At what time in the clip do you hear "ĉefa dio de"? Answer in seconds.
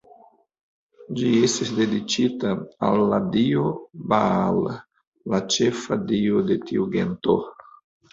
5.57-6.57